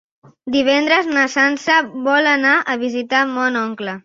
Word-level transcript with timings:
Divendres 0.55 1.11
na 1.17 1.25
Sança 1.33 1.75
vol 2.09 2.31
anar 2.33 2.55
a 2.75 2.79
visitar 2.87 3.23
mon 3.37 3.63
oncle. 3.63 3.97